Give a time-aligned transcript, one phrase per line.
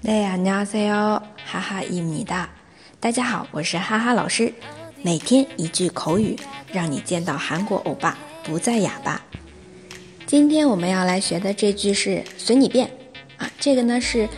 [0.00, 2.48] 大家你好哟，哈哈一米大，
[3.00, 4.54] 大家好，我是哈哈老师，
[5.02, 6.36] 每天一句口语，
[6.72, 9.20] 让你见到韩国欧巴不再哑巴。
[10.24, 12.88] 今天我们要来学的这句是“随你便”，
[13.38, 14.28] 啊，这个呢是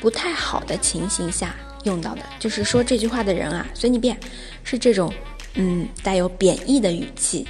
[0.00, 4.18] 不太好的情形下用到的，就是说这句话的人啊，随你便，
[4.64, 5.12] 是这种
[5.54, 7.46] 嗯带有贬义的语气。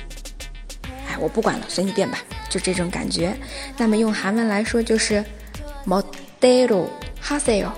[1.07, 2.19] 哎，我不管了，随你便吧，
[2.51, 3.33] 就这种感觉。
[3.77, 5.25] 那么用韩文来说就是
[5.87, 6.03] “모”。
[6.40, 6.88] 멋대로”。
[7.26, 7.72] 哈塞哟，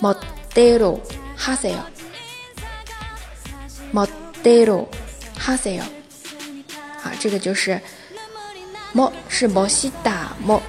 [0.00, 0.14] 莫
[0.54, 0.98] 德罗
[1.36, 1.76] 哈塞哟，
[3.92, 4.08] 莫
[4.42, 4.88] 德罗
[5.38, 5.84] 哈塞哟，
[7.02, 7.78] 好，这个就是
[8.92, 10.62] 莫是莫西达莫，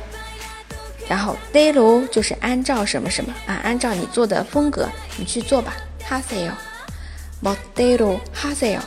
[1.07, 6.51] 然后德罗就是按照什么什么啊，按照你做的风格，你去做吧，哈塞哟，
[7.39, 8.81] 莫德罗哈塞哟，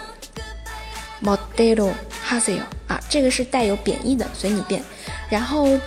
[1.20, 1.90] 莫德罗
[2.22, 4.82] 哈塞哟，啊，这个是带有贬义的，随你便，
[5.30, 5.80] 然后。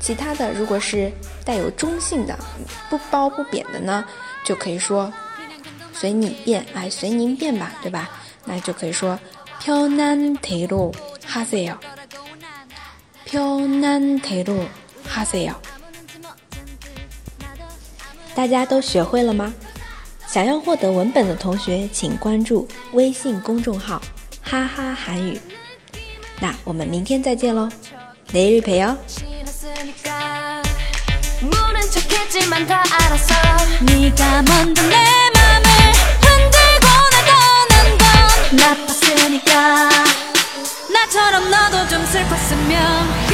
[0.00, 1.12] 其他的，如果是
[1.44, 2.38] 带有中性的，
[2.88, 4.04] 不褒不贬的呢，
[4.44, 5.12] 就可以说
[5.92, 8.08] 随你便，哎，随您便吧，对吧？
[8.44, 9.18] 那就可以说
[9.58, 10.94] 飘南铁路
[11.26, 11.76] 哈塞哟，
[13.24, 14.64] 飘南铁路
[15.04, 15.52] 哈塞哟。
[18.34, 19.52] 大家都学会了吗？
[20.26, 24.00] 想要获得文本的同学，请关注微信公众号
[24.40, 25.40] “哈哈韩语”。
[26.38, 27.68] 那我们明天再见喽，
[29.78, 30.18] 내일봬요
[32.28, 33.34] 했지만 다 알았어.
[33.80, 34.96] 네가 먼저 내
[35.34, 35.68] 맘을
[36.20, 39.88] 흔들고 날 떠난 건 나빴으니까.
[40.92, 43.27] 나처럼 너도 좀 슬펐으면